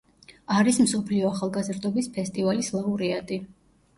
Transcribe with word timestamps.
არის 0.59 0.79
მსოფლიო 0.85 1.27
ახალგაზრდობის 1.33 2.09
ფესტივალის 2.15 2.73
ლაურეატი. 2.79 3.41